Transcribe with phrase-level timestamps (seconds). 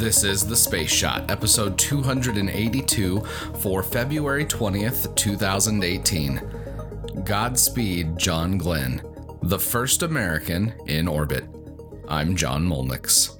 [0.00, 3.20] This is The Space Shot, episode 282
[3.60, 6.40] for February 20th, 2018.
[7.22, 9.02] Godspeed, John Glenn,
[9.42, 11.44] the first American in orbit.
[12.08, 13.36] I'm John Mulnix.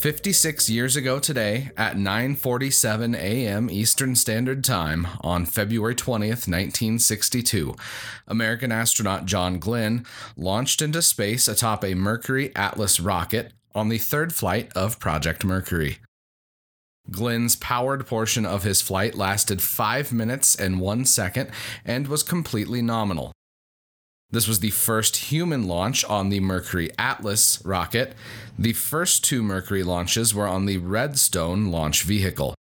[0.00, 3.70] 56 years ago today at 9:47 a.m.
[3.70, 7.76] Eastern Standard Time on February 20th, 1962,
[8.26, 10.04] American astronaut John Glenn
[10.36, 15.98] launched into space atop a Mercury Atlas rocket on the third flight of Project Mercury.
[17.10, 21.50] Glenn's powered portion of his flight lasted 5 minutes and 1 second
[21.84, 23.32] and was completely nominal.
[24.30, 28.14] This was the first human launch on the Mercury Atlas rocket.
[28.58, 32.54] The first two Mercury launches were on the Redstone launch vehicle.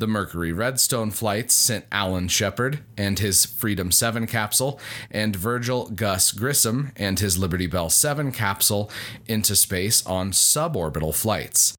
[0.00, 6.32] The Mercury Redstone flights sent Alan Shepard and his Freedom 7 capsule, and Virgil Gus
[6.32, 8.90] Grissom and his Liberty Bell 7 capsule
[9.26, 11.74] into space on suborbital flights.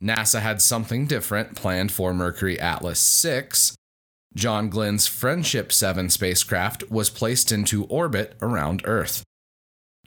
[0.00, 3.74] NASA had something different planned for Mercury Atlas 6,
[4.36, 9.24] John Glenn's Friendship 7 spacecraft was placed into orbit around Earth.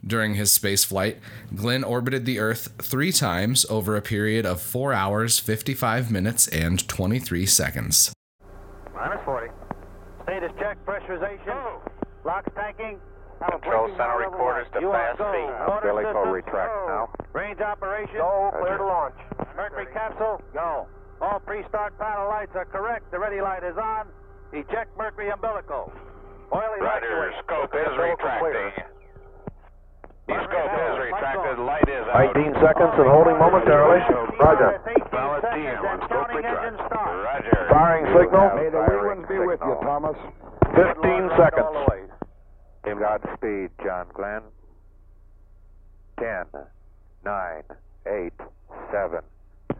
[0.06, 1.16] During his spaceflight,
[1.54, 6.86] Glenn orbited the Earth three times over a period of 4 hours, 55 minutes, and
[6.88, 8.12] 23 seconds.
[8.94, 9.48] Minus 40.
[10.22, 11.48] Status check, pressurization.
[11.48, 11.80] Oh.
[11.84, 12.30] Go.
[12.30, 12.98] LOX tanking.
[13.38, 15.50] Control center recorders to fast feed.
[15.70, 16.86] Umbilical retract oh.
[16.88, 17.26] now.
[17.32, 18.16] Range operation.
[18.16, 19.14] Go, clear to launch.
[19.56, 20.42] Mercury capsule.
[20.52, 20.88] Go.
[21.20, 23.10] All pre-start panel lights are correct.
[23.10, 24.06] The ready light is on.
[24.52, 25.92] Eject Mercury umbilical.
[26.52, 28.84] Oil Roger, scope is retracting.
[32.08, 34.00] 18 seconds and holding momentarily.
[34.40, 34.80] Roger.
[37.68, 38.48] Firing signal.
[38.56, 40.16] May the winds be with you, Thomas.
[40.72, 41.68] 15 seconds.
[42.98, 44.42] Godspeed, John Glenn.
[46.18, 46.44] 10,
[47.24, 47.62] 9,
[48.06, 48.32] 8,
[48.90, 49.20] 7,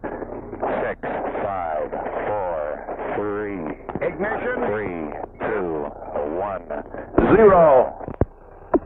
[0.01, 4.57] 6, 5, 4, 3, Ignition.
[4.69, 4.85] 3,
[5.39, 5.89] 2,
[6.37, 6.61] 1,
[7.35, 8.05] 0.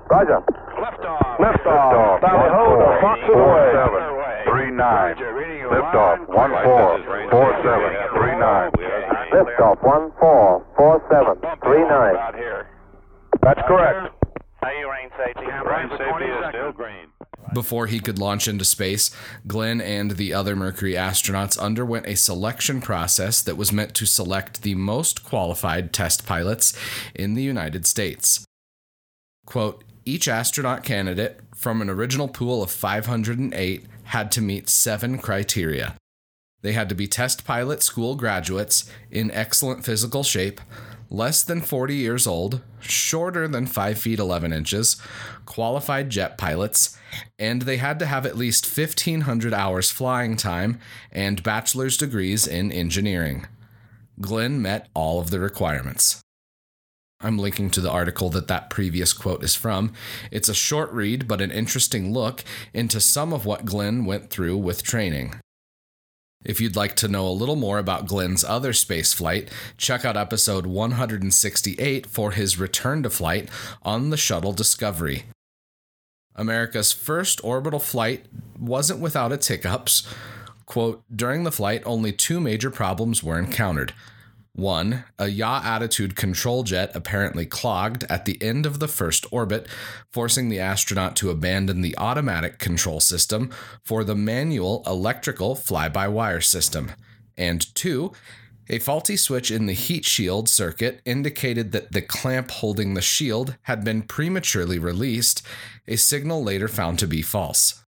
[0.09, 0.39] Roger.
[0.79, 1.22] Liftoff.
[1.43, 2.23] Liftoff.
[2.23, 4.47] Tally ho, the Fox is away.
[4.47, 4.79] 3, 9.
[4.79, 6.23] Roger, reading Liftoff.
[6.31, 6.51] line.
[6.51, 8.71] 1, 4, 4, 7, 3, 9.
[9.33, 9.83] Liftoff.
[9.83, 12.15] One four four seven three nine.
[12.15, 12.67] Out here.
[13.41, 14.13] That's correct.
[14.61, 15.45] How you range safety?
[15.45, 17.07] Range safety is still green.
[17.53, 19.09] Before he could launch into space,
[19.47, 24.61] Glenn and the other Mercury astronauts underwent a selection process that was meant to select
[24.61, 26.77] the most qualified test pilots
[27.15, 28.45] in the United States.
[29.45, 35.95] Quote, each astronaut candidate from an original pool of 508 had to meet seven criteria.
[36.61, 40.61] They had to be test pilot school graduates in excellent physical shape,
[41.09, 44.97] less than 40 years old, shorter than 5 feet 11 inches,
[45.45, 46.97] qualified jet pilots,
[47.37, 50.79] and they had to have at least 1,500 hours flying time
[51.11, 53.45] and bachelor's degrees in engineering.
[54.21, 56.22] Glenn met all of the requirements.
[57.23, 59.93] I'm linking to the article that that previous quote is from.
[60.29, 64.57] It's a short read, but an interesting look into some of what Glenn went through
[64.57, 65.39] with training.
[66.43, 70.17] If you'd like to know a little more about Glenn's other space flight, check out
[70.17, 73.47] episode 168 for his return to flight
[73.81, 75.23] on the Shuttle Discovery.
[76.35, 78.25] America's first orbital flight
[78.59, 80.05] wasn't without its hiccups.
[80.65, 83.93] Quote, during the flight, only two major problems were encountered.
[84.55, 89.67] One, a yaw attitude control jet apparently clogged at the end of the first orbit,
[90.11, 93.49] forcing the astronaut to abandon the automatic control system
[93.83, 96.91] for the manual electrical fly by wire system.
[97.35, 98.11] And two,
[98.69, 103.57] a faulty switch in the heat shield circuit indicated that the clamp holding the shield
[103.63, 105.41] had been prematurely released,
[105.87, 107.82] a signal later found to be false.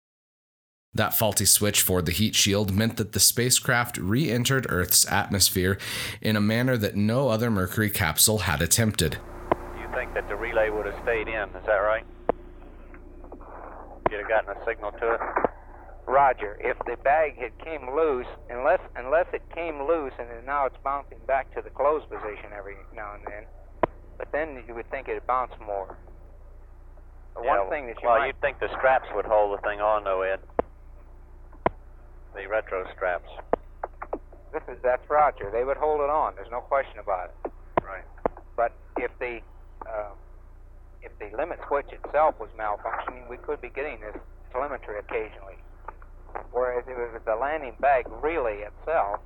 [0.94, 5.76] That faulty switch for the heat shield meant that the spacecraft re entered Earth's atmosphere
[6.20, 9.18] in a manner that no other Mercury capsule had attempted.
[9.80, 12.04] You think that the relay would have stayed in, is that right?
[14.08, 15.20] You'd have gotten a signal to it?
[16.06, 16.58] Roger.
[16.60, 21.18] If the bag had came loose, unless unless it came loose and now it's bouncing
[21.26, 23.44] back to the closed position every now and then,
[24.16, 25.96] but then you would think it'd bounce more.
[27.34, 29.62] The Yeah, one thing that you well, might, you'd think the straps would hold the
[29.62, 30.38] thing on, though, Ed.
[32.34, 33.30] The retro straps.
[34.52, 35.50] this is that's Roger.
[35.52, 36.34] They would hold it on.
[36.34, 37.52] There's no question about it.
[37.82, 38.04] Right.
[38.56, 39.40] But if the
[39.86, 40.10] uh,
[41.02, 44.16] if the limit switch itself was malfunctioning, we could be getting this
[44.52, 45.56] telemetry occasionally.
[46.50, 49.20] Whereas if it was the landing bag relay itself,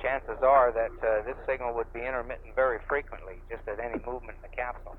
[0.00, 4.38] chances are that uh, this signal would be intermittent very frequently, just at any movement
[4.42, 4.96] in the capsule.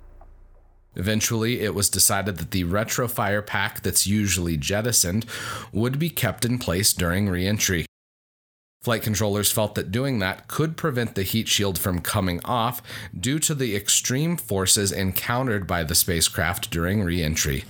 [0.99, 5.25] Eventually, it was decided that the retrofire pack that's usually jettisoned
[5.71, 7.85] would be kept in place during reentry.
[8.81, 12.81] Flight controllers felt that doing that could prevent the heat shield from coming off
[13.17, 17.63] due to the extreme forces encountered by the spacecraft during reentry.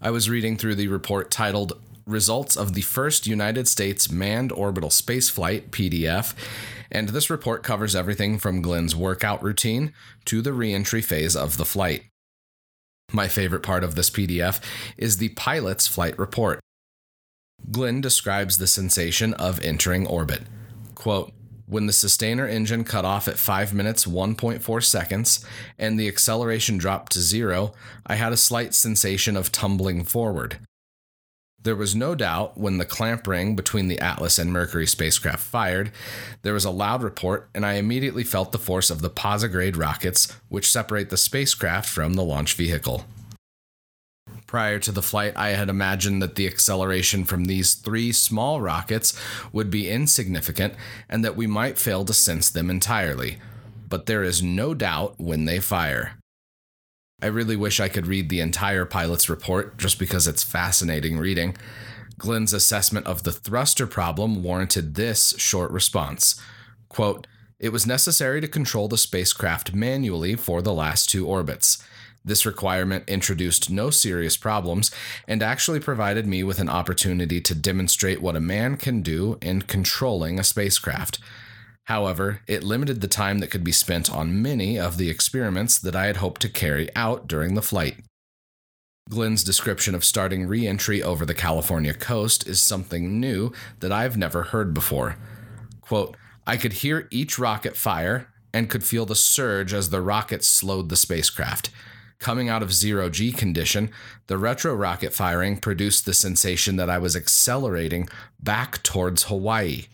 [0.00, 1.80] I was reading through the report titled
[2.10, 6.34] Results of the First United States Manned Orbital Spaceflight PDF,
[6.90, 9.92] and this report covers everything from Glenn's workout routine
[10.26, 12.04] to the reentry phase of the flight.
[13.12, 14.60] My favorite part of this PDF
[14.96, 16.60] is the pilot's flight report.
[17.70, 20.42] Glenn describes the sensation of entering orbit.
[20.94, 21.32] Quote,
[21.66, 25.46] when the sustainer engine cut off at 5 minutes 1.4 seconds
[25.78, 27.72] and the acceleration dropped to zero,
[28.04, 30.58] I had a slight sensation of tumbling forward.
[31.62, 35.92] There was no doubt when the clamp ring between the Atlas and Mercury spacecraft fired,
[36.40, 40.34] there was a loud report, and I immediately felt the force of the posigrade rockets,
[40.48, 43.04] which separate the spacecraft from the launch vehicle.
[44.46, 49.18] Prior to the flight, I had imagined that the acceleration from these three small rockets
[49.52, 50.74] would be insignificant
[51.10, 53.38] and that we might fail to sense them entirely.
[53.88, 56.19] But there is no doubt when they fire.
[57.22, 61.56] I really wish I could read the entire pilot's report just because it's fascinating reading.
[62.18, 66.40] Glenn's assessment of the thruster problem warranted this short response
[66.88, 67.26] Quote,
[67.58, 71.82] It was necessary to control the spacecraft manually for the last two orbits.
[72.24, 74.90] This requirement introduced no serious problems
[75.26, 79.62] and actually provided me with an opportunity to demonstrate what a man can do in
[79.62, 81.18] controlling a spacecraft.
[81.90, 85.96] However, it limited the time that could be spent on many of the experiments that
[85.96, 87.96] I had hoped to carry out during the flight.
[89.08, 93.50] Glenn's description of starting re entry over the California coast is something new
[93.80, 95.16] that I've never heard before.
[95.80, 96.16] Quote,
[96.46, 100.90] I could hear each rocket fire and could feel the surge as the rockets slowed
[100.90, 101.70] the spacecraft.
[102.20, 103.90] Coming out of zero G condition,
[104.28, 108.08] the retro rocket firing produced the sensation that I was accelerating
[108.40, 109.86] back towards Hawaii.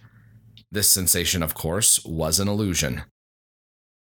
[0.76, 3.04] This sensation, of course, was an illusion.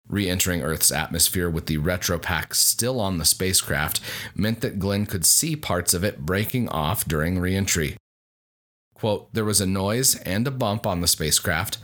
[0.06, 3.98] Re entering Earth's atmosphere with the retro pack still on the spacecraft
[4.34, 7.96] meant that Glenn could see parts of it breaking off during re entry.
[8.92, 11.78] Quote, there was a noise and a bump on the spacecraft.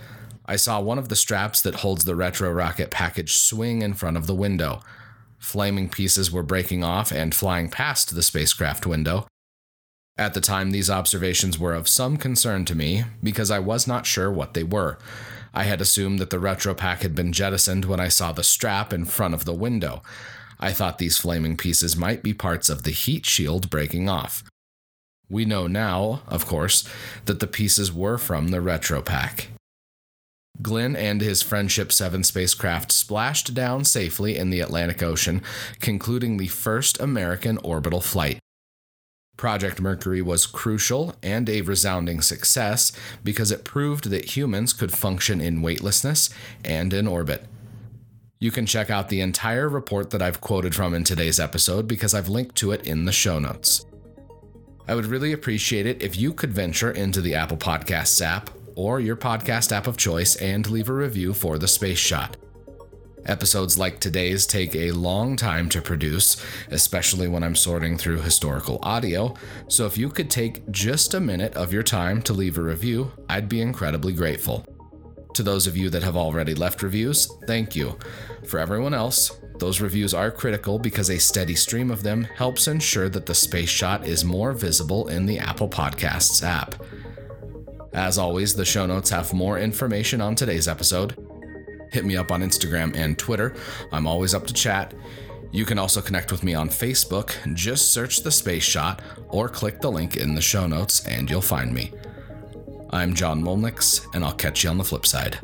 [0.44, 4.18] I saw one of the straps that holds the retro rocket package swing in front
[4.18, 4.82] of the window.
[5.38, 9.26] Flaming pieces were breaking off and flying past the spacecraft window.
[10.18, 14.06] At the time, these observations were of some concern to me because I was not
[14.06, 14.98] sure what they were.
[15.54, 18.92] I had assumed that the retro pack had been jettisoned when I saw the strap
[18.92, 20.02] in front of the window.
[20.60, 24.44] I thought these flaming pieces might be parts of the heat shield breaking off.
[25.28, 26.86] We know now, of course,
[27.24, 29.48] that the pieces were from the retro pack.
[30.60, 35.42] Glenn and his Friendship 7 spacecraft splashed down safely in the Atlantic Ocean,
[35.80, 38.38] concluding the first American orbital flight.
[39.42, 42.92] Project Mercury was crucial and a resounding success
[43.24, 46.30] because it proved that humans could function in weightlessness
[46.64, 47.46] and in orbit.
[48.38, 52.14] You can check out the entire report that I've quoted from in today's episode because
[52.14, 53.84] I've linked to it in the show notes.
[54.86, 59.00] I would really appreciate it if you could venture into the Apple Podcasts app or
[59.00, 62.36] your podcast app of choice and leave a review for the Space Shot.
[63.26, 68.80] Episodes like today's take a long time to produce, especially when I'm sorting through historical
[68.82, 69.34] audio,
[69.68, 73.12] so if you could take just a minute of your time to leave a review,
[73.28, 74.66] I'd be incredibly grateful.
[75.34, 77.96] To those of you that have already left reviews, thank you.
[78.48, 83.08] For everyone else, those reviews are critical because a steady stream of them helps ensure
[83.08, 86.74] that the Space Shot is more visible in the Apple Podcasts app.
[87.92, 91.16] As always, the show notes have more information on today's episode.
[91.92, 93.54] Hit me up on Instagram and Twitter.
[93.92, 94.94] I'm always up to chat.
[95.50, 97.36] You can also connect with me on Facebook.
[97.54, 101.42] Just search the Space Shot or click the link in the show notes and you'll
[101.42, 101.92] find me.
[102.88, 105.38] I'm John Mulnix, and I'll catch you on the flip side.